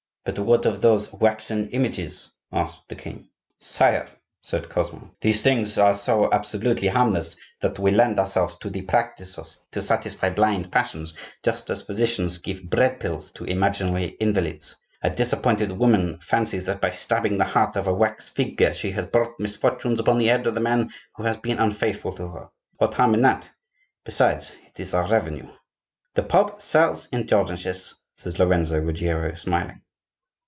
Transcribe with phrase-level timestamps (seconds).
[0.23, 3.29] "But what of those waxen images?" asked the king.
[3.57, 4.07] "Sire,"
[4.39, 9.39] said Cosmo, "these things are so absolutely harmless that we lend ourselves to the practice
[9.71, 14.75] to satisfy blind passions, just as physicians give bread pills to imaginary invalids.
[15.01, 19.07] A disappointed woman fancies that by stabbing the heart of a wax figure she has
[19.07, 22.49] brought misfortunes upon the head of the man who has been unfaithful to her.
[22.77, 23.49] What harm in that?
[24.05, 25.47] Besides, it is our revenue."
[26.13, 29.81] "The Pope sells indulgences," said Lorenzo Ruggiero, smiling.